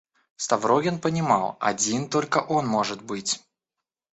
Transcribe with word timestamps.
Ставрогин 0.35 0.97
понимал, 0.99 1.57
один 1.59 2.09
только 2.09 2.39
он, 2.39 2.65
может 2.65 3.03
быть. 3.03 3.39